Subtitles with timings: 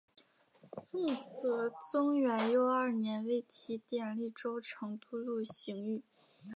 [0.73, 6.01] 宋哲宗元佑二年为提点利州成都路刑狱。